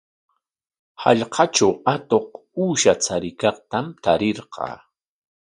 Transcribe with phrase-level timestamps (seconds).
[1.03, 2.27] Hallqatraw atuq
[2.61, 4.77] uusha chariykaqtam tarirqan.